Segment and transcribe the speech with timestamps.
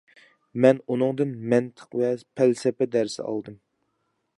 [0.63, 2.11] مەن ئۇنىڭدىن مەنتىق ۋە
[2.41, 3.63] پەلسەپە دەرسى ئالدىم.